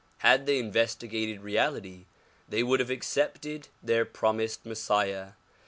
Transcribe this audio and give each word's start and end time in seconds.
Had 0.25 0.47
they 0.47 0.57
investigated 0.57 1.41
reality 1.41 2.07
they 2.49 2.63
would 2.63 2.79
have 2.79 2.89
accepted 2.89 3.67
their 3.83 4.03
promised 4.03 4.65
Messiah. 4.65 5.33